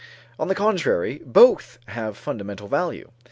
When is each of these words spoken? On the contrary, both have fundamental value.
On 0.39 0.47
the 0.47 0.55
contrary, 0.55 1.21
both 1.23 1.77
have 1.89 2.17
fundamental 2.17 2.67
value. 2.67 3.11